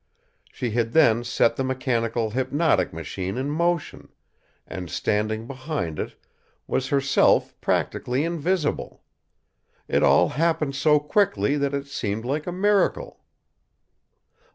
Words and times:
She 0.51 0.71
had 0.71 0.93
then 0.93 1.23
set 1.23 1.57
the 1.57 1.63
mechanical 1.63 2.31
hypnotic 2.31 2.91
machine 2.91 3.37
in 3.37 3.51
motion, 3.51 4.09
and, 4.65 4.89
standing 4.89 5.45
behind 5.45 5.99
it, 5.99 6.15
was 6.65 6.87
herself 6.87 7.53
practically 7.61 8.23
invisible. 8.25 9.03
It 9.87 10.01
all 10.01 10.29
happened 10.29 10.75
so 10.75 10.99
quickly 10.99 11.55
that 11.57 11.75
it 11.75 11.85
seemed 11.85 12.25
like 12.25 12.47
a 12.47 12.51
miracle. 12.51 13.19